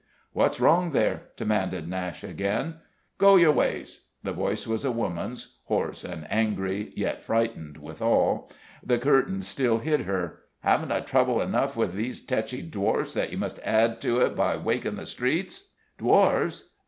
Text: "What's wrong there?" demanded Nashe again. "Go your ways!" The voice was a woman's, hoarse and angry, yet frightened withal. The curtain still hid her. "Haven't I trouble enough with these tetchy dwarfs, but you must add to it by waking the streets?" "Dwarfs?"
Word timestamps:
"What's 0.33 0.59
wrong 0.59 0.89
there?" 0.89 1.25
demanded 1.37 1.87
Nashe 1.87 2.23
again. 2.27 2.77
"Go 3.19 3.35
your 3.35 3.51
ways!" 3.51 4.05
The 4.23 4.33
voice 4.33 4.65
was 4.65 4.83
a 4.83 4.89
woman's, 4.91 5.59
hoarse 5.65 6.03
and 6.03 6.25
angry, 6.31 6.91
yet 6.95 7.23
frightened 7.23 7.77
withal. 7.77 8.49
The 8.83 8.97
curtain 8.97 9.43
still 9.43 9.77
hid 9.77 9.99
her. 10.05 10.39
"Haven't 10.61 10.91
I 10.91 11.01
trouble 11.01 11.39
enough 11.39 11.77
with 11.77 11.93
these 11.93 12.25
tetchy 12.25 12.63
dwarfs, 12.63 13.13
but 13.13 13.31
you 13.31 13.37
must 13.37 13.59
add 13.59 14.01
to 14.01 14.17
it 14.21 14.35
by 14.35 14.57
waking 14.57 14.95
the 14.95 15.05
streets?" 15.05 15.69
"Dwarfs?" 15.99 16.71